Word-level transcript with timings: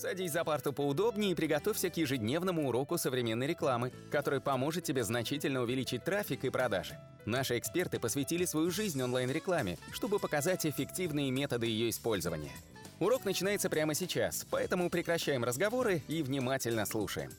Садись 0.00 0.32
за 0.32 0.44
парту 0.44 0.72
поудобнее 0.72 1.32
и 1.32 1.34
приготовься 1.34 1.90
к 1.90 1.96
ежедневному 1.98 2.66
уроку 2.66 2.96
современной 2.96 3.46
рекламы, 3.46 3.92
который 4.10 4.40
поможет 4.40 4.82
тебе 4.82 5.04
значительно 5.04 5.60
увеличить 5.60 6.04
трафик 6.04 6.42
и 6.46 6.48
продажи. 6.48 6.98
Наши 7.26 7.58
эксперты 7.58 8.00
посвятили 8.00 8.46
свою 8.46 8.70
жизнь 8.70 9.02
онлайн-рекламе, 9.02 9.76
чтобы 9.92 10.18
показать 10.18 10.64
эффективные 10.64 11.30
методы 11.30 11.66
ее 11.66 11.90
использования. 11.90 12.54
Урок 12.98 13.26
начинается 13.26 13.68
прямо 13.68 13.92
сейчас, 13.92 14.46
поэтому 14.50 14.88
прекращаем 14.88 15.44
разговоры 15.44 16.00
и 16.08 16.22
внимательно 16.22 16.86
слушаем. 16.86 17.30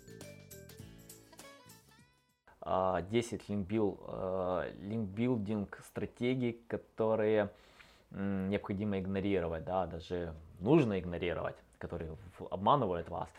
10 2.63 3.41
а, 4.07 4.67
линкбилдинг 4.83 5.79
э, 5.79 5.83
стратегий, 5.87 6.61
которые 6.67 7.49
необходимо 8.11 8.99
игнорировать, 8.99 9.65
да, 9.65 9.87
даже 9.87 10.35
нужно 10.59 10.99
игнорировать, 10.99 11.55
которые 11.81 12.15
обманывают 12.51 13.09
вас. 13.09 13.29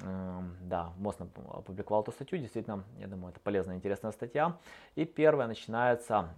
Эм, 0.00 0.56
да, 0.60 0.92
Мост 0.98 1.20
опубликовал 1.20 2.02
эту 2.02 2.12
статью, 2.12 2.38
действительно, 2.38 2.82
я 2.98 3.06
думаю, 3.06 3.30
это 3.30 3.40
полезная, 3.40 3.76
интересная 3.76 4.12
статья. 4.12 4.56
И 4.96 5.04
первая 5.04 5.46
начинается, 5.46 6.28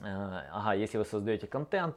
э, 0.00 0.04
ага, 0.52 0.74
если 0.74 0.98
вы 0.98 1.04
создаете 1.04 1.46
контент, 1.46 1.96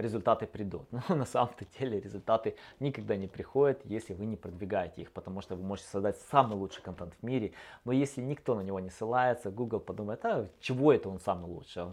результаты 0.00 0.46
придут. 0.46 0.86
Но 1.08 1.14
на 1.14 1.26
самом 1.26 1.50
деле 1.78 2.00
результаты 2.00 2.56
никогда 2.80 3.16
не 3.16 3.28
приходят, 3.28 3.80
если 3.84 4.14
вы 4.14 4.26
не 4.26 4.36
продвигаете 4.36 5.02
их, 5.02 5.12
потому 5.12 5.42
что 5.42 5.56
вы 5.56 5.62
можете 5.62 5.88
создать 5.88 6.16
самый 6.30 6.56
лучший 6.56 6.82
контент 6.82 7.14
в 7.20 7.22
мире, 7.22 7.52
но 7.84 7.92
если 7.92 8.22
никто 8.22 8.54
на 8.54 8.62
него 8.62 8.80
не 8.80 8.90
ссылается, 8.90 9.50
Google 9.50 9.80
подумает, 9.80 10.24
а 10.24 10.48
чего 10.60 10.92
это 10.92 11.08
он 11.08 11.20
самый 11.20 11.46
лучший? 11.46 11.84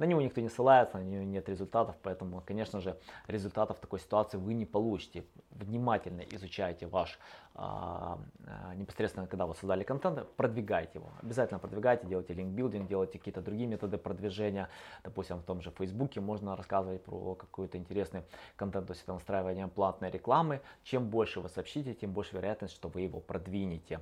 На 0.00 0.04
него 0.04 0.22
никто 0.22 0.40
не 0.40 0.48
ссылается, 0.48 0.96
на 0.96 1.02
него 1.02 1.24
нет 1.24 1.46
результатов, 1.50 1.94
поэтому, 2.02 2.42
конечно 2.46 2.80
же, 2.80 2.96
результатов 3.26 3.76
в 3.76 3.80
такой 3.80 4.00
ситуации 4.00 4.38
вы 4.38 4.54
не 4.54 4.64
получите. 4.64 5.24
Внимательно 5.50 6.22
изучайте 6.22 6.86
ваш, 6.86 7.18
а, 7.54 8.18
а, 8.46 8.74
непосредственно 8.76 9.26
когда 9.26 9.44
вы 9.44 9.54
создали 9.54 9.84
контент, 9.84 10.26
продвигайте 10.36 11.00
его. 11.00 11.10
Обязательно 11.22 11.60
продвигайте, 11.60 12.06
делайте 12.06 12.32
линкбилдинг, 12.32 12.88
делайте 12.88 13.18
какие-то 13.18 13.42
другие 13.42 13.66
методы 13.66 13.98
продвижения. 13.98 14.70
Допустим, 15.04 15.36
в 15.36 15.42
том 15.42 15.60
же 15.60 15.70
Фейсбуке 15.70 16.22
можно 16.22 16.56
рассказывать 16.56 17.04
про 17.04 17.34
какой-то 17.34 17.76
интересный 17.76 18.22
контент, 18.56 18.86
то 18.86 18.92
есть 18.92 19.02
это 19.02 19.12
настраивание 19.12 19.68
платной 19.68 20.10
рекламы. 20.10 20.62
Чем 20.82 21.10
больше 21.10 21.40
вы 21.40 21.50
сообщите, 21.50 21.92
тем 21.92 22.14
больше 22.14 22.36
вероятность, 22.36 22.72
что 22.72 22.88
вы 22.88 23.02
его 23.02 23.20
продвинете. 23.20 24.00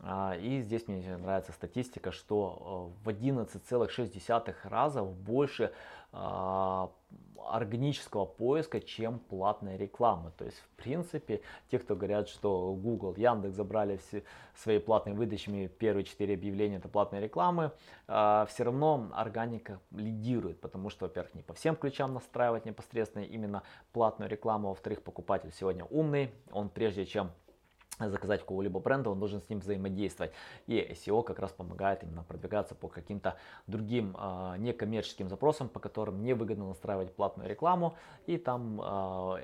А, 0.00 0.36
и 0.36 0.60
здесь 0.62 0.88
мне 0.88 1.16
нравится 1.16 1.52
статистика, 1.52 2.12
что 2.12 2.92
э, 3.02 3.04
в 3.04 3.08
11,6 3.08 4.54
раза 4.64 5.02
больше 5.02 5.72
а, 6.12 6.90
органического 7.48 8.24
поиска, 8.24 8.80
чем 8.80 9.18
платная 9.18 9.76
реклама. 9.76 10.32
То 10.36 10.44
есть, 10.44 10.58
в 10.58 10.68
принципе, 10.82 11.40
те, 11.70 11.78
кто 11.78 11.96
говорят, 11.96 12.28
что 12.28 12.74
Google, 12.74 13.14
Яндекс 13.16 13.54
забрали 13.54 13.96
все 13.96 14.22
свои 14.54 14.78
платные 14.78 15.14
выдачами, 15.14 15.66
первые 15.66 16.04
четыре 16.04 16.34
объявления 16.34 16.76
это 16.76 16.88
платные 16.88 17.22
рекламы, 17.22 17.72
а, 18.08 18.46
все 18.46 18.64
равно 18.64 19.10
органика 19.14 19.80
лидирует, 19.90 20.60
потому 20.60 20.90
что, 20.90 21.06
во-первых, 21.06 21.34
не 21.34 21.42
по 21.42 21.54
всем 21.54 21.76
ключам 21.76 22.14
настраивать 22.14 22.64
непосредственно 22.64 23.24
именно 23.24 23.62
платную 23.92 24.30
рекламу, 24.30 24.68
во-вторых, 24.68 25.02
покупатель 25.02 25.52
сегодня 25.52 25.84
умный, 25.84 26.30
он 26.50 26.68
прежде 26.68 27.06
чем 27.06 27.30
заказать 27.98 28.40
какого-либо 28.40 28.80
бренда, 28.80 29.10
он 29.10 29.18
должен 29.18 29.40
с 29.40 29.48
ним 29.48 29.60
взаимодействовать. 29.60 30.32
И 30.66 30.78
SEO 30.92 31.22
как 31.22 31.38
раз 31.38 31.52
помогает 31.52 32.02
именно 32.02 32.22
продвигаться 32.22 32.74
по 32.74 32.88
каким-то 32.88 33.36
другим 33.66 34.16
э, 34.18 34.56
некоммерческим 34.58 35.28
запросам, 35.28 35.68
по 35.68 35.80
которым 35.80 36.22
невыгодно 36.22 36.68
настраивать 36.68 37.14
платную 37.14 37.48
рекламу, 37.48 37.96
и 38.26 38.38
там 38.38 38.80
э, 38.80 38.84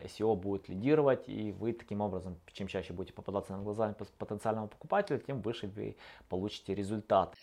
SEO 0.06 0.36
будет 0.36 0.68
лидировать, 0.68 1.28
и 1.28 1.52
вы 1.52 1.72
таким 1.72 2.00
образом, 2.00 2.40
чем 2.52 2.68
чаще 2.68 2.92
будете 2.92 3.14
попадаться 3.14 3.52
на 3.56 3.62
глаза 3.62 3.94
потенциальному 4.18 4.68
покупателю, 4.68 5.20
тем 5.20 5.40
выше 5.40 5.66
вы 5.68 5.96
получите 6.28 6.74
результат. 6.74 7.34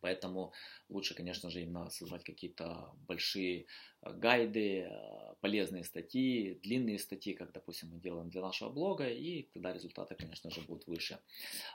Поэтому 0.04 0.52
лучше, 0.90 1.14
конечно 1.14 1.48
же, 1.48 1.62
именно 1.62 1.88
создавать 1.88 2.24
какие-то 2.24 2.92
большие 3.08 3.64
э, 4.02 4.12
гайды, 4.12 4.80
э, 4.80 5.34
полезные 5.40 5.82
статьи, 5.82 6.60
длинные 6.62 6.98
статьи, 6.98 7.32
как, 7.32 7.52
допустим, 7.52 7.88
мы 7.88 8.00
делаем 8.00 8.28
для 8.28 8.42
нашего 8.42 8.68
блога, 8.68 9.08
и 9.08 9.44
тогда 9.54 9.72
результаты, 9.72 10.14
конечно 10.14 10.50
же, 10.50 10.60
будут 10.60 10.86
выше. 10.86 11.18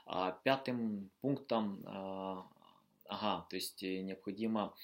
А 0.06 0.30
пятым 0.44 1.10
пунктом, 1.20 1.84
э, 1.84 2.42
ага, 3.08 3.46
то 3.50 3.56
есть 3.56 3.82
необходимо 3.82 4.76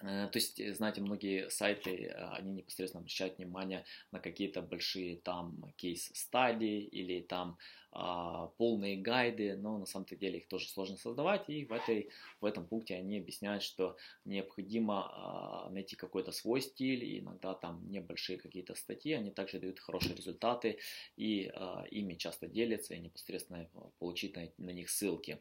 то 0.00 0.30
есть, 0.34 0.74
знаете, 0.76 1.00
многие 1.00 1.50
сайты, 1.50 2.14
они 2.32 2.52
непосредственно 2.52 3.00
обращают 3.00 3.38
внимание 3.38 3.84
на 4.12 4.20
какие-то 4.20 4.62
большие 4.62 5.16
там 5.16 5.72
кейс-стадии 5.76 6.80
или 6.80 7.20
там 7.20 7.58
а, 7.90 8.48
полные 8.58 8.96
гайды, 8.96 9.56
но 9.56 9.78
на 9.78 9.86
самом-то 9.86 10.14
деле 10.14 10.38
их 10.38 10.46
тоже 10.46 10.68
сложно 10.68 10.96
создавать, 10.96 11.48
и 11.48 11.64
в, 11.64 11.72
этой, 11.72 12.10
в 12.40 12.44
этом 12.44 12.66
пункте 12.66 12.94
они 12.94 13.18
объясняют, 13.18 13.62
что 13.62 13.96
необходимо 14.24 15.08
а, 15.10 15.70
найти 15.70 15.96
какой-то 15.96 16.30
свой 16.30 16.60
стиль, 16.60 17.18
иногда 17.18 17.54
там 17.54 17.90
небольшие 17.90 18.38
какие-то 18.38 18.74
статьи, 18.74 19.14
они 19.14 19.30
также 19.30 19.58
дают 19.58 19.80
хорошие 19.80 20.14
результаты, 20.14 20.78
и 21.16 21.50
а, 21.54 21.86
ими 21.90 22.14
часто 22.14 22.46
делятся, 22.46 22.94
и 22.94 23.00
непосредственно 23.00 23.66
получить 23.98 24.36
на, 24.36 24.48
на 24.58 24.70
них 24.70 24.90
ссылки. 24.90 25.40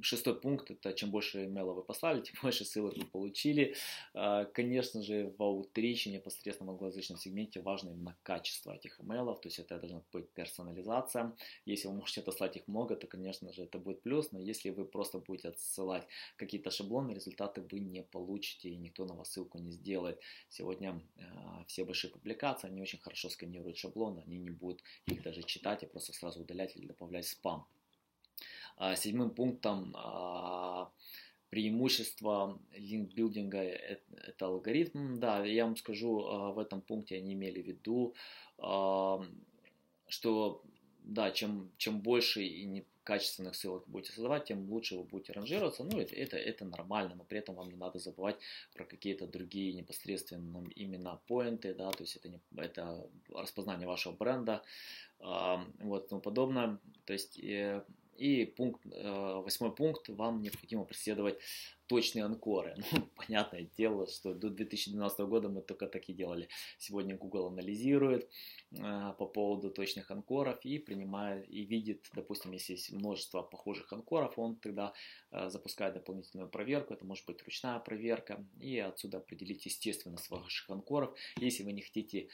Шестой 0.00 0.40
пункт– 0.40 0.70
это 0.70 0.92
чем 0.92 1.10
больше 1.10 1.44
имейла 1.44 1.72
вы 1.72 1.82
послали, 1.82 2.20
тем 2.20 2.34
больше 2.42 2.64
ссылок 2.64 2.96
вы 2.96 3.04
получили. 3.06 3.74
А, 4.14 4.44
конечно 4.46 5.02
же, 5.02 5.34
в 5.38 5.42
аутриче 5.42 6.10
непосредственно 6.10 6.70
в 6.70 6.74
англоязычном 6.74 7.18
сегменте 7.18 7.60
важно 7.60 7.90
именно 7.90 8.16
качество 8.22 8.72
этих 8.72 9.00
имейлов, 9.00 9.40
то 9.40 9.48
есть 9.48 9.58
это 9.58 9.78
должна 9.78 10.02
быть 10.12 10.28
персонализация. 10.30 11.36
Если 11.66 11.88
вы 11.88 11.94
можете 11.94 12.20
отослать 12.20 12.56
их 12.56 12.68
много, 12.68 12.96
то, 12.96 13.06
конечно 13.06 13.52
же, 13.52 13.64
это 13.64 13.78
будет 13.78 14.02
плюс, 14.02 14.32
но 14.32 14.38
если 14.38 14.70
вы 14.70 14.84
просто 14.84 15.18
будете 15.18 15.48
отсылать 15.48 16.06
какие-то 16.36 16.70
шаблоны, 16.70 17.12
результаты 17.12 17.62
вы 17.70 17.80
не 17.80 18.02
получите, 18.02 18.68
и 18.68 18.76
никто 18.76 19.04
на 19.04 19.14
вас 19.14 19.32
ссылку 19.32 19.58
не 19.58 19.70
сделает. 19.70 20.20
Сегодня 20.48 21.00
все 21.66 21.84
большие 21.84 22.10
публикации, 22.10 22.68
они 22.68 22.82
очень 22.82 22.98
хорошо 22.98 23.28
сканируют 23.28 23.76
шаблоны, 23.76 24.22
они 24.26 24.38
не 24.38 24.50
будут 24.50 24.82
их 25.06 25.22
даже 25.22 25.42
читать, 25.42 25.82
а 25.82 25.86
просто 25.86 26.12
сразу 26.12 26.40
удалять 26.40 26.76
или 26.76 26.86
добавлять 26.86 27.26
спам. 27.26 27.66
А, 28.76 28.96
седьмым 28.96 29.30
пунктом 29.30 29.94
а, 29.96 30.90
преимущество 31.50 32.60
линкбилдинга 32.74 33.58
это 33.58 34.46
алгоритм. 34.46 35.18
Да, 35.18 35.44
я 35.44 35.66
вам 35.66 35.76
скажу, 35.76 36.26
а, 36.26 36.52
в 36.52 36.58
этом 36.58 36.80
пункте 36.80 37.16
они 37.16 37.34
имели 37.34 37.62
в 37.62 37.66
виду, 37.66 38.14
что 40.08 40.62
да, 41.04 41.30
чем, 41.32 41.70
чем 41.78 42.00
больше 42.00 42.44
и 42.44 42.64
не 42.64 42.86
качественных 43.04 43.56
ссылок 43.56 43.84
будете 43.88 44.12
создавать, 44.12 44.44
тем 44.44 44.70
лучше 44.70 44.96
вы 44.96 45.04
будете 45.04 45.32
ранжироваться. 45.32 45.84
Ну, 45.84 45.98
это, 45.98 46.14
это, 46.14 46.36
это 46.36 46.64
нормально, 46.64 47.14
но 47.16 47.24
при 47.24 47.38
этом 47.38 47.54
вам 47.56 47.68
не 47.68 47.76
надо 47.76 47.98
забывать 47.98 48.36
про 48.74 48.84
какие-то 48.84 49.26
другие 49.26 49.72
непосредственно 49.72 50.64
именно 50.76 51.20
поинты, 51.26 51.74
да, 51.74 51.90
то 51.90 52.02
есть 52.02 52.16
это, 52.16 52.28
не, 52.28 52.40
это 52.56 53.08
распознание 53.34 53.88
вашего 53.88 54.12
бренда, 54.12 54.62
э, 55.18 55.56
вот, 55.80 56.08
тому 56.08 56.20
подобное. 56.20 56.78
То 57.04 57.12
есть 57.12 57.38
э, 57.40 57.84
и 58.16 58.44
пункт, 58.44 58.84
э, 58.86 59.42
восьмой 59.44 59.74
пункт, 59.74 60.08
вам 60.08 60.42
необходимо 60.42 60.84
преследовать 60.84 61.38
точные 61.86 62.24
анкоры. 62.24 62.76
Ну, 62.92 63.08
понятное 63.16 63.68
дело, 63.76 64.06
что 64.06 64.34
до 64.34 64.50
2012 64.50 65.20
года 65.20 65.48
мы 65.48 65.62
только 65.62 65.86
так 65.86 66.08
и 66.08 66.12
делали. 66.12 66.48
Сегодня 66.78 67.16
Google 67.16 67.46
анализирует 67.46 68.28
э, 68.70 69.14
по 69.18 69.26
поводу 69.26 69.70
точных 69.70 70.10
анкоров 70.10 70.64
и 70.64 70.78
принимает 70.78 71.48
и 71.50 71.64
видит, 71.64 72.10
допустим, 72.14 72.52
если 72.52 72.74
есть 72.74 72.92
множество 72.92 73.42
похожих 73.42 73.92
анкоров, 73.92 74.38
он 74.38 74.56
тогда 74.56 74.92
э, 75.30 75.48
запускает 75.48 75.94
дополнительную 75.94 76.48
проверку, 76.48 76.94
это 76.94 77.04
может 77.04 77.26
быть 77.26 77.42
ручная 77.42 77.78
проверка, 77.78 78.44
и 78.60 78.78
отсюда 78.78 79.18
определить 79.18 79.66
естественность 79.66 80.30
ваших 80.30 80.70
анкоров. 80.70 81.16
Если 81.38 81.64
вы 81.64 81.72
не 81.72 81.82
хотите 81.82 82.28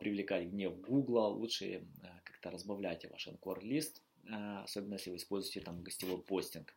привлекать 0.00 0.48
гнев 0.48 0.80
Google, 0.80 1.38
лучше 1.38 1.86
как-то 2.24 2.50
разбавляйте 2.50 3.08
ваш 3.08 3.28
анкор-лист, 3.28 4.02
особенно 4.30 4.94
если 4.94 5.10
вы 5.10 5.16
используете 5.16 5.60
там 5.60 5.82
гостевой 5.82 6.22
постинг. 6.22 6.74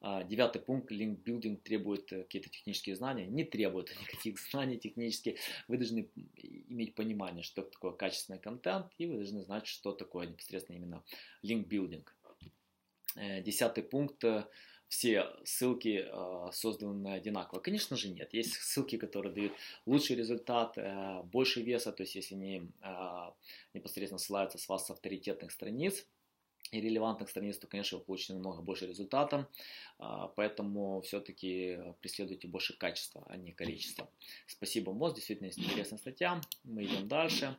А, 0.00 0.22
девятый 0.22 0.62
пункт, 0.62 0.92
линкбилдинг 0.92 1.62
требует 1.62 2.12
э, 2.12 2.22
какие-то 2.22 2.48
технические 2.50 2.94
знания. 2.94 3.26
Не 3.26 3.44
требует 3.44 3.90
никаких 4.00 4.38
знаний 4.38 4.78
технических. 4.78 5.38
Вы 5.66 5.76
должны 5.76 6.08
иметь 6.68 6.94
понимание, 6.94 7.42
что 7.42 7.62
такое 7.62 7.92
качественный 7.92 8.38
контент, 8.38 8.92
и 8.98 9.06
вы 9.06 9.16
должны 9.16 9.42
знать, 9.42 9.66
что 9.66 9.92
такое 9.92 10.28
непосредственно 10.28 10.76
именно 10.76 11.04
линкбилдинг. 11.42 12.14
Э, 13.16 13.42
десятый 13.42 13.82
пункт, 13.82 14.22
э, 14.22 14.46
все 14.88 15.26
ссылки 15.44 16.06
созданы 16.50 17.08
одинаково? 17.08 17.60
Конечно 17.60 17.94
же 17.94 18.08
нет. 18.08 18.32
Есть 18.32 18.54
ссылки, 18.54 18.96
которые 18.96 19.34
дают 19.34 19.52
лучший 19.84 20.16
результат, 20.16 20.78
больше 21.24 21.60
веса, 21.60 21.92
то 21.92 22.04
есть 22.04 22.14
если 22.14 22.36
они 22.36 22.70
непосредственно 23.74 24.18
ссылаются 24.18 24.56
с 24.56 24.66
вас 24.66 24.86
с 24.86 24.90
авторитетных 24.90 25.52
страниц, 25.52 26.06
и 26.70 26.80
релевантных 26.80 27.28
страниц, 27.30 27.58
то, 27.58 27.66
конечно, 27.66 27.98
вы 27.98 28.04
получите 28.04 28.34
намного 28.34 28.62
больше 28.62 28.86
результата, 28.86 29.48
а, 29.98 30.28
поэтому 30.28 31.00
все-таки 31.02 31.78
преследуйте 32.00 32.48
больше 32.48 32.76
качества, 32.76 33.24
а 33.28 33.36
не 33.36 33.52
количества. 33.52 34.10
Спасибо, 34.46 34.92
МОЗ, 34.92 35.14
действительно 35.14 35.46
есть 35.46 35.58
интересная 35.58 35.98
статья, 35.98 36.40
мы 36.64 36.84
идем 36.84 37.08
дальше. 37.08 37.56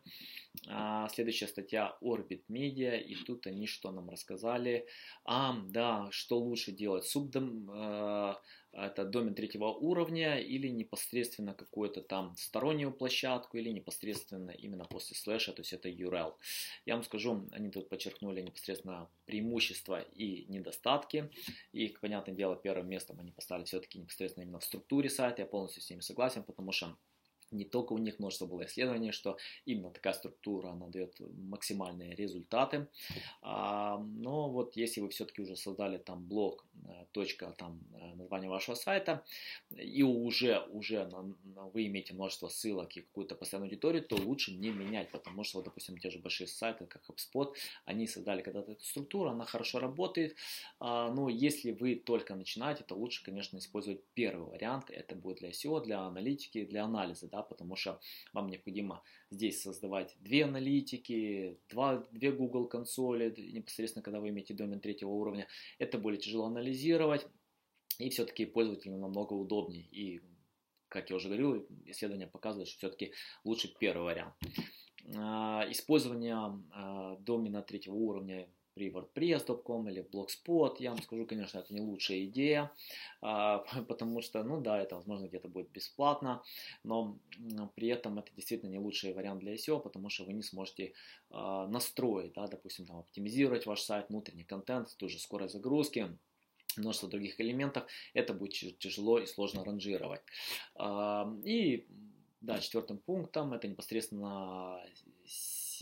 А, 0.68 1.08
следующая 1.10 1.48
статья 1.48 1.98
Orbit 2.02 2.44
Media, 2.50 3.00
и 3.00 3.16
тут 3.16 3.48
они 3.48 3.68
что 3.68 3.92
нам 3.92 4.10
рассказали? 4.10 4.86
А, 5.26 5.56
да, 5.70 6.08
что 6.12 6.40
лучше 6.40 6.72
делать? 6.72 7.06
Субдом, 7.06 7.70
э, 7.72 8.36
это 8.72 9.06
домен 9.06 9.34
третьего 9.36 9.68
уровня 9.68 10.40
или 10.40 10.68
непосредственно 10.68 11.54
какую-то 11.54 12.02
там 12.02 12.36
стороннюю 12.38 12.92
площадку 12.92 13.58
или 13.58 13.70
непосредственно 13.70 14.52
именно 14.52 14.86
после 14.86 15.16
слэша, 15.16 15.54
то 15.54 15.62
есть 15.62 15.74
это 15.74 15.90
URL. 15.90 16.34
Я 16.86 16.96
вам 16.96 17.04
скажу, 17.04 17.48
они 17.52 17.70
тут 17.70 17.90
подчеркнули 17.90 18.42
непосредственно 18.42 19.10
преимущества 19.26 20.02
и 20.02 20.46
недостатки. 20.48 21.30
И, 21.72 21.88
понятное 22.02 22.36
дело, 22.36 22.56
первым 22.56 22.90
местом 22.90 23.20
они 23.20 23.32
поставили 23.32 23.66
все-таки 23.66 24.00
непосредственно 24.00 24.44
именно 24.44 24.60
в 24.60 24.66
структуре 24.66 25.10
сайта. 25.10 25.42
Я 25.42 25.48
полностью 25.48 25.82
с 25.82 25.90
ними 25.90 26.02
согласен, 26.02 26.44
потому 26.44 26.72
что 26.72 26.98
не 27.52 27.66
только 27.66 27.94
у 27.94 27.98
них 27.98 28.20
множество 28.20 28.46
было 28.46 28.66
исследований, 28.66 29.12
что 29.12 29.38
именно 29.66 29.92
такая 29.92 30.14
структура, 30.14 30.70
она 30.70 30.88
дает 30.88 31.20
максимальные 31.20 32.16
результаты. 32.16 32.88
А, 33.42 33.98
но 33.98 34.50
вот 34.50 34.76
если 34.76 35.02
вы 35.02 35.10
все-таки 35.10 35.42
уже 35.42 35.56
создали 35.56 35.98
там 35.98 36.26
блог, 36.26 36.66
э, 36.88 37.06
точка, 37.12 37.54
там 37.58 37.80
э, 37.94 38.16
название 38.16 38.50
вашего 38.50 38.76
сайта, 38.76 39.24
и 39.72 40.04
уже, 40.04 40.60
уже 40.72 41.10
вы 41.74 41.88
имеете 41.88 42.14
множество 42.14 42.48
ссылок 42.48 42.96
и 42.98 43.02
какую-то 43.02 43.36
постоянную 43.36 43.70
аудиторию, 43.70 44.04
то 44.04 44.16
лучше 44.16 44.52
не 44.52 44.70
менять, 44.70 45.12
потому 45.12 45.44
что, 45.44 45.58
вот, 45.58 45.66
допустим, 45.66 45.98
те 45.98 46.10
же 46.10 46.20
большие 46.20 46.48
сайты, 46.48 46.86
как 46.86 47.04
HubSpot, 47.10 47.54
они 47.86 48.08
создали 48.08 48.42
когда-то 48.42 48.74
эту 48.74 48.84
структуру, 48.84 49.30
она 49.30 49.46
хорошо 49.46 49.80
работает, 49.80 50.36
а, 50.80 51.12
но 51.12 51.30
если 51.30 51.72
вы 51.72 51.96
только 51.96 52.36
начинаете, 52.36 52.84
то 52.84 52.96
лучше, 52.96 53.24
конечно, 53.24 53.58
использовать 53.58 54.04
первый 54.14 54.48
вариант, 54.48 54.90
это 54.90 55.16
будет 55.16 55.40
для 55.40 55.50
SEO, 55.50 55.84
для 55.84 56.02
аналитики, 56.02 56.66
для 56.66 56.84
анализа, 56.84 57.28
да, 57.28 57.39
потому 57.44 57.76
что 57.76 58.00
вам 58.34 58.50
необходимо 58.50 59.04
здесь 59.32 59.62
создавать 59.62 60.16
две 60.20 60.46
аналитики, 60.46 61.60
два, 61.70 62.08
две 62.12 62.32
Google 62.32 62.68
консоли, 62.68 63.34
непосредственно 63.52 64.04
когда 64.04 64.20
вы 64.20 64.30
имеете 64.30 64.54
домен 64.54 64.80
третьего 64.80 65.10
уровня, 65.10 65.48
это 65.78 65.98
более 65.98 66.20
тяжело 66.20 66.46
анализировать, 66.46 67.28
и 68.00 68.10
все-таки 68.10 68.46
пользователю 68.46 68.98
намного 68.98 69.34
удобнее. 69.34 69.84
И, 69.92 70.22
как 70.88 71.10
я 71.10 71.16
уже 71.16 71.28
говорил, 71.28 71.68
исследования 71.86 72.28
показывают, 72.28 72.70
что 72.70 72.78
все-таки 72.80 73.14
лучше 73.44 73.74
первый 73.80 74.04
вариант. 74.04 74.36
А, 75.16 75.66
использование 75.70 76.36
а, 76.72 77.18
домена 77.18 77.62
третьего 77.62 77.96
уровня 77.96 78.50
при 78.80 78.90
WordPress.com 78.90 79.90
или 79.90 80.02
Blogspot. 80.02 80.78
Я 80.80 80.92
вам 80.92 81.02
скажу, 81.02 81.26
конечно, 81.26 81.60
это 81.60 81.74
не 81.74 81.82
лучшая 81.82 82.24
идея, 82.26 82.72
а, 83.22 83.58
потому 83.88 84.22
что, 84.22 84.44
ну 84.44 84.62
да, 84.62 84.82
это, 84.82 84.96
возможно, 84.96 85.28
где-то 85.28 85.50
будет 85.50 85.70
бесплатно, 85.72 86.42
но 86.84 87.20
при 87.76 87.90
этом 87.90 88.20
это 88.20 88.32
действительно 88.34 88.70
не 88.70 88.80
лучший 88.80 89.14
вариант 89.14 89.42
для 89.42 89.56
SEO, 89.56 89.82
потому 89.82 90.10
что 90.10 90.24
вы 90.24 90.34
не 90.34 90.44
сможете 90.44 90.94
а, 91.30 91.68
настроить, 91.68 92.34
да, 92.34 92.48
допустим, 92.48 92.86
там, 92.86 93.00
оптимизировать 93.00 93.66
ваш 93.66 93.82
сайт, 93.82 94.10
внутренний 94.10 94.46
контент, 94.46 94.96
тоже 94.98 95.20
скорость 95.20 95.54
загрузки, 95.54 96.18
множество 96.78 97.10
других 97.10 97.42
элементов, 97.42 97.84
это 98.14 98.34
будет 98.34 98.80
тяжело 98.80 99.20
и 99.20 99.26
сложно 99.26 99.66
ранжировать. 99.66 100.22
А, 100.76 101.30
и 101.44 101.86
да, 102.42 102.60
четвертым 102.60 103.00
пунктом 103.00 103.52
это 103.52 103.68
непосредственно 103.68 104.82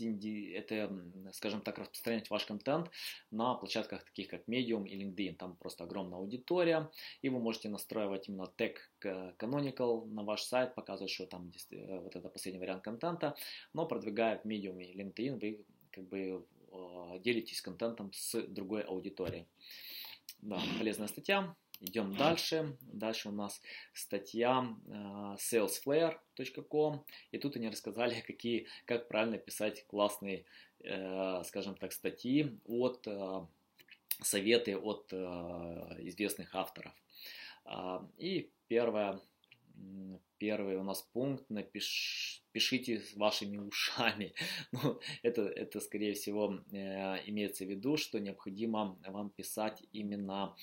это, 0.00 0.92
скажем 1.32 1.60
так, 1.60 1.78
распространять 1.78 2.30
ваш 2.30 2.44
контент 2.44 2.90
на 3.30 3.54
площадках 3.54 4.04
таких 4.04 4.28
как 4.28 4.48
Medium 4.48 4.86
и 4.86 5.02
LinkedIn. 5.02 5.36
Там 5.36 5.56
просто 5.56 5.84
огромная 5.84 6.18
аудитория, 6.18 6.90
и 7.22 7.28
вы 7.28 7.38
можете 7.38 7.68
настраивать 7.68 8.28
именно 8.28 8.46
тег 8.56 8.90
Canonical 9.02 10.06
на 10.06 10.22
ваш 10.22 10.42
сайт, 10.42 10.74
показывать, 10.74 11.10
что 11.10 11.26
там 11.26 11.52
э, 11.70 11.98
вот 12.00 12.16
это 12.16 12.28
последний 12.28 12.60
вариант 12.60 12.82
контента, 12.82 13.34
но 13.72 13.86
продвигая 13.86 14.38
в 14.38 14.44
Medium 14.44 14.82
и 14.82 14.96
LinkedIn, 14.96 15.40
вы 15.40 15.64
как 15.90 16.04
бы 16.08 16.44
э, 16.72 17.20
делитесь 17.20 17.60
контентом 17.60 18.12
с 18.12 18.40
другой 18.42 18.82
аудиторией. 18.82 19.46
Да, 20.42 20.60
полезная 20.78 21.08
статья. 21.08 21.54
Идем 21.80 22.16
дальше. 22.16 22.76
Дальше 22.80 23.28
у 23.28 23.32
нас 23.32 23.62
статья 23.92 24.66
э, 24.86 25.36
salesflare.com. 25.38 27.04
И 27.30 27.38
тут 27.38 27.56
они 27.56 27.68
рассказали, 27.68 28.20
какие, 28.26 28.66
как 28.84 29.08
правильно 29.08 29.38
писать 29.38 29.86
классные, 29.86 30.44
э, 30.80 31.42
скажем 31.44 31.76
так, 31.76 31.92
статьи 31.92 32.58
от 32.64 33.06
э, 33.06 33.46
советы 34.22 34.76
от 34.76 35.12
известных 35.12 36.54
авторов. 36.56 36.92
А, 37.64 38.04
и 38.16 38.50
первое, 38.66 39.20
первый 40.38 40.76
у 40.76 40.82
нас 40.82 41.02
пункт, 41.12 41.44
напиш, 41.50 42.42
пишите 42.52 43.02
вашими 43.16 43.58
ушами. 43.58 44.34
Ну, 44.72 45.00
это, 45.22 45.42
это, 45.42 45.80
скорее 45.80 46.12
всего, 46.12 46.60
э, 46.72 47.28
имеется 47.30 47.64
в 47.64 47.68
виду, 47.68 47.96
что 47.96 48.18
необходимо 48.20 48.98
вам 49.06 49.30
писать 49.30 49.82
именно 49.92 50.54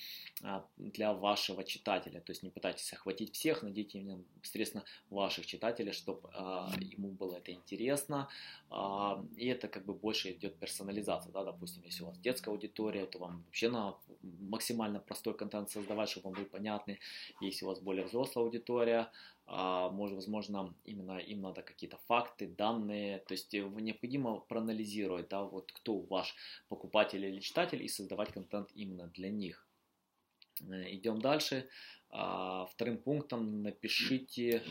э, 0.42 0.60
для 0.76 1.12
вашего 1.12 1.64
читателя. 1.64 2.20
То 2.20 2.32
есть 2.32 2.42
не 2.42 2.50
пытайтесь 2.50 2.92
охватить 2.92 3.34
всех, 3.34 3.62
найдите 3.62 3.98
именно 3.98 4.22
непосредственно 4.36 4.84
ваших 5.10 5.46
читателей, 5.46 5.92
чтобы 5.92 6.30
э, 6.34 6.68
ему 6.80 7.08
было 7.10 7.36
это 7.36 7.52
интересно. 7.52 8.28
Э, 8.70 9.24
и 9.36 9.46
это 9.46 9.68
как 9.68 9.84
бы 9.84 9.94
больше 9.94 10.30
идет 10.32 10.58
персонализация. 10.58 11.32
Да? 11.32 11.44
Допустим, 11.44 11.82
если 11.84 12.04
у 12.04 12.06
вас 12.06 12.18
детская 12.18 12.50
аудитория, 12.50 13.06
то 13.06 13.18
вам 13.18 13.42
вообще 13.46 13.68
надо 13.70 13.96
максимально 14.22 15.00
простой 15.00 15.34
контент 15.36 15.70
создавать, 15.70 16.10
чтобы 16.10 16.28
он 16.28 16.34
был 16.34 16.44
понятный. 16.44 16.98
Если 17.40 17.64
у 17.64 17.68
вас 17.68 17.80
более 17.80 18.04
взрослая 18.04 18.44
аудитория, 18.44 19.00
а, 19.00 19.10
может, 19.46 20.16
возможно, 20.16 20.74
именно 20.84 21.18
им 21.18 21.42
надо 21.42 21.62
какие-то 21.62 21.98
факты, 22.08 22.48
данные, 22.48 23.18
то 23.20 23.32
есть 23.32 23.54
э, 23.54 23.60
необходимо 23.60 24.40
проанализировать, 24.40 25.28
да, 25.28 25.44
вот 25.44 25.70
кто 25.72 26.00
ваш 26.00 26.34
покупатель 26.68 27.24
или 27.24 27.40
читатель 27.40 27.82
и 27.82 27.88
создавать 27.88 28.32
контент 28.32 28.70
именно 28.74 29.06
для 29.08 29.30
них. 29.30 29.66
Э, 30.62 30.92
идем 30.92 31.20
дальше. 31.20 31.68
А, 32.10 32.66
вторым 32.66 32.98
пунктом 32.98 33.62
напишите 33.62 34.62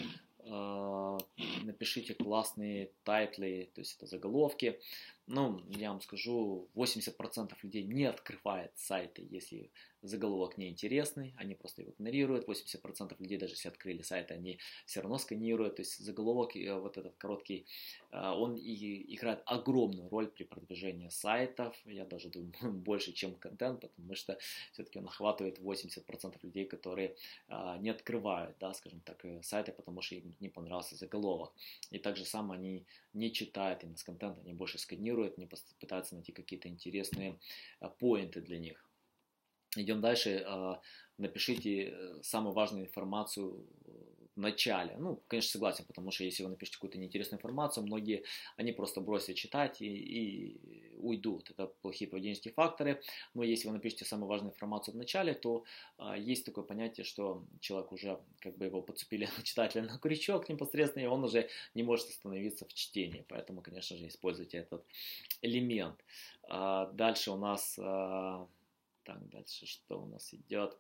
а, 0.48 1.18
напишите 1.64 2.14
классные 2.14 2.92
title 3.04 3.52
ы, 3.52 3.72
то 3.74 3.82
есть 3.82 3.98
это 3.98 4.06
заголовки. 4.06 4.80
Ну, 5.26 5.64
я 5.70 5.90
вам 5.90 6.02
скажу, 6.02 6.70
80% 6.76 7.54
людей 7.64 7.84
не 7.84 8.06
открывает 8.06 8.72
сайты, 8.76 9.26
если 9.28 9.72
заголовок 10.08 10.58
неинтересный, 10.58 11.34
они 11.38 11.56
просто 11.56 11.82
его 11.82 11.92
игнорируют. 11.92 12.48
80% 12.48 13.16
людей, 13.20 13.38
даже 13.38 13.54
если 13.54 13.70
открыли 13.70 14.02
сайт, 14.02 14.32
они 14.32 14.60
все 14.86 15.02
равно 15.02 15.18
сканируют. 15.18 15.76
То 15.76 15.82
есть 15.82 15.98
заголовок, 15.98 16.56
э, 16.56 16.74
вот 16.80 16.98
этот 16.98 17.16
короткий, 17.18 17.66
э, 18.12 18.18
он 18.18 18.56
и 18.56 19.16
играет 19.16 19.42
огромную 19.46 20.10
роль 20.10 20.28
при 20.28 20.44
продвижении 20.44 21.10
сайтов. 21.10 21.76
Я 21.86 22.06
даже 22.06 22.30
думаю, 22.30 22.54
больше, 22.62 23.14
чем 23.14 23.36
контент, 23.36 23.82
потому 23.82 24.16
что 24.16 24.38
все-таки 24.72 25.00
он 25.00 25.06
охватывает 25.06 25.60
80% 25.60 26.40
людей, 26.44 26.66
которые 26.66 27.16
э, 27.50 27.78
не 27.80 27.90
открывают, 27.90 28.56
да, 28.60 28.74
скажем 28.74 29.02
так, 29.02 29.26
сайты, 29.42 29.72
потому 29.72 30.02
что 30.02 30.16
им 30.16 30.36
не 30.40 30.50
понравился 30.50 30.96
заголовок. 30.96 31.52
И 31.92 32.00
также 32.00 32.26
сам 32.26 32.52
они 32.52 32.86
не 33.14 33.32
читают 33.32 33.84
именно 33.84 33.98
с 33.98 34.04
контента, 34.04 34.42
они 34.42 34.54
больше 34.54 34.78
сканируют, 34.78 35.38
не 35.38 35.48
пытаются 35.80 36.16
найти 36.16 36.32
какие-то 36.32 36.68
интересные 36.68 37.40
поинты 38.00 38.42
для 38.42 38.60
них. 38.60 38.85
Идем 39.76 40.02
дальше. 40.02 40.44
А, 40.48 40.82
напишите 41.18 41.90
э, 41.90 42.20
самую 42.22 42.54
важную 42.54 42.86
информацию 42.86 43.66
в 44.36 44.40
начале. 44.40 44.96
Ну, 44.98 45.22
конечно, 45.28 45.52
согласен, 45.52 45.86
потому 45.86 46.12
что 46.12 46.26
если 46.26 46.44
вы 46.44 46.50
напишете 46.50 46.78
какую-то 46.78 46.98
неинтересную 46.98 47.38
информацию, 47.38 47.86
многие, 47.86 48.24
они 48.58 48.74
просто 48.74 49.00
бросят 49.00 49.36
читать 49.36 49.82
и, 49.82 49.88
и 49.88 50.96
уйдут. 50.98 51.52
Это 51.52 51.68
плохие 51.68 52.10
поведенческие 52.10 52.54
факторы. 52.54 53.02
Но 53.34 53.44
если 53.44 53.68
вы 53.68 53.76
напишете 53.76 54.04
самую 54.04 54.28
важную 54.28 54.52
информацию 54.52 54.94
в 54.94 54.98
начале, 54.98 55.34
то 55.34 55.64
а, 55.98 56.18
есть 56.18 56.46
такое 56.46 56.66
понятие, 56.66 57.06
что 57.06 57.46
человек 57.62 57.92
уже, 57.94 58.20
как 58.40 58.58
бы 58.58 58.66
его 58.66 58.82
подцепили 58.82 59.30
читателя 59.44 59.84
на 59.84 59.98
крючок 59.98 60.50
непосредственно, 60.50 61.04
и 61.04 61.08
он 61.08 61.24
уже 61.24 61.50
не 61.74 61.84
может 61.84 62.10
остановиться 62.10 62.66
в 62.66 62.74
чтении. 62.74 63.26
Поэтому, 63.30 63.62
конечно 63.62 63.96
же, 63.96 64.08
используйте 64.08 64.58
этот 64.58 64.86
элемент. 65.42 66.04
А, 66.50 66.92
дальше 66.92 67.32
у 67.32 67.38
нас... 67.38 67.80
А, 67.80 68.48
так, 69.06 69.30
дальше 69.30 69.66
что 69.66 70.02
у 70.02 70.06
нас 70.08 70.34
идет? 70.34 70.78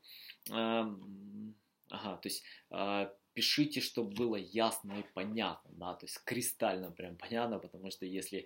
Эм, 0.51 1.55
ага, 1.89 2.17
то 2.17 2.27
есть 2.27 2.43
э, 2.71 3.09
пишите, 3.33 3.81
чтобы 3.81 4.13
было 4.13 4.35
ясно 4.35 4.99
и 4.99 5.03
понятно, 5.13 5.71
да, 5.73 5.93
то 5.93 6.05
есть 6.05 6.19
кристально 6.25 6.91
прям 6.91 7.15
понятно, 7.15 7.59
потому 7.59 7.91
что 7.91 8.05
если 8.05 8.45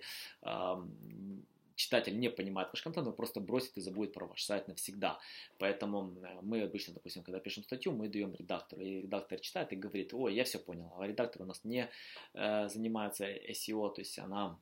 читатель 1.80 2.18
не 2.18 2.30
понимает 2.30 2.68
ваш 2.72 2.82
контент, 2.82 3.06
он 3.06 3.14
просто 3.14 3.40
бросит 3.40 3.78
и 3.78 3.80
забудет 3.80 4.12
про 4.12 4.26
ваш 4.26 4.44
сайт 4.44 4.68
навсегда. 4.68 5.18
Поэтому 5.58 6.14
э, 6.22 6.38
мы 6.42 6.62
обычно, 6.62 6.94
допустим, 6.94 7.22
когда 7.22 7.40
пишем 7.40 7.64
статью, 7.64 7.92
мы 7.92 8.08
даем 8.08 8.34
редактору, 8.34 8.82
и 8.82 9.02
редактор 9.02 9.40
читает 9.40 9.72
и 9.72 9.76
говорит, 9.76 10.12
ой, 10.12 10.34
я 10.34 10.44
все 10.44 10.58
понял, 10.58 10.92
а 10.98 11.06
редактор 11.06 11.42
у 11.42 11.46
нас 11.46 11.64
не 11.64 11.88
э, 12.34 12.68
занимается 12.68 13.24
SEO, 13.24 13.94
то 13.94 14.00
есть 14.02 14.18
она 14.18 14.58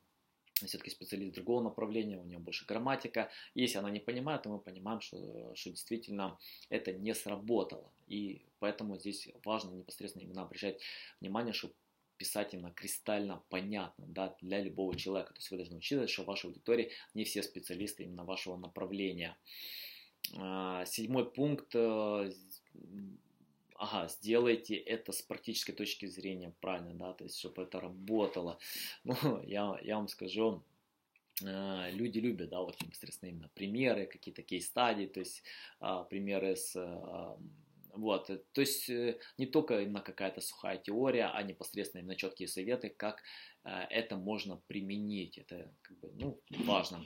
все-таки 0.67 0.89
специалист 0.91 1.33
другого 1.33 1.61
направления, 1.61 2.17
у 2.17 2.23
нее 2.23 2.39
больше 2.39 2.65
грамматика. 2.65 3.29
Если 3.55 3.77
она 3.77 3.89
не 3.89 3.99
понимает, 3.99 4.43
то 4.43 4.49
мы 4.49 4.59
понимаем, 4.59 5.01
что, 5.01 5.53
что 5.55 5.69
действительно 5.69 6.37
это 6.69 6.91
не 6.93 7.13
сработало. 7.13 7.91
И 8.07 8.41
поэтому 8.59 8.97
здесь 8.97 9.29
важно 9.43 9.71
непосредственно 9.71 10.23
именно 10.23 10.41
обращать 10.43 10.81
внимание, 11.21 11.53
чтобы 11.53 11.73
писать 12.17 12.53
именно 12.53 12.71
кристально 12.71 13.41
понятно 13.49 14.05
да, 14.07 14.35
для 14.41 14.61
любого 14.61 14.95
человека. 14.95 15.33
То 15.33 15.39
есть 15.39 15.51
вы 15.51 15.57
должны 15.57 15.77
учитывать, 15.77 16.09
что 16.09 16.23
в 16.23 16.27
вашей 16.27 16.47
аудитории 16.47 16.91
не 17.13 17.23
все 17.23 17.41
специалисты 17.41 18.03
именно 18.03 18.25
вашего 18.25 18.57
направления. 18.57 19.37
А, 20.37 20.85
седьмой 20.85 21.31
пункт 21.31 21.73
э, 21.73 22.31
ага, 23.89 24.07
сделайте 24.07 24.75
это 24.75 25.11
с 25.11 25.21
практической 25.21 25.73
точки 25.73 26.05
зрения 26.05 26.53
правильно, 26.61 26.93
да, 26.93 27.13
то 27.13 27.23
есть, 27.23 27.39
чтобы 27.39 27.63
это 27.63 27.79
работало. 27.79 28.59
Ну, 29.03 29.41
я, 29.43 29.79
я 29.83 29.97
вам 29.97 30.07
скажу, 30.07 30.63
э, 31.43 31.91
люди 31.91 32.19
любят, 32.19 32.49
да, 32.49 32.59
вот 32.61 32.81
непосредственно 32.81 33.29
именно 33.29 33.49
примеры, 33.53 34.05
какие-то 34.05 34.43
кейс-стадии, 34.43 35.07
то 35.07 35.19
есть 35.19 35.43
а, 35.79 36.03
примеры 36.03 36.55
с 36.55 36.75
а, 36.75 37.37
вот, 37.93 38.27
то 38.27 38.61
есть 38.61 38.89
э, 38.89 39.19
не 39.37 39.45
только 39.47 39.81
именно 39.81 40.01
какая-то 40.01 40.41
сухая 40.41 40.77
теория, 40.77 41.25
а 41.33 41.41
непосредственно 41.43 42.01
именно 42.01 42.15
четкие 42.15 42.47
советы, 42.47 42.89
как 42.89 43.23
э, 43.63 43.69
это 43.89 44.15
можно 44.15 44.57
применить. 44.67 45.37
Это 45.37 45.73
как 45.81 45.99
бы, 45.99 46.11
ну, 46.15 46.39
важно. 46.65 47.05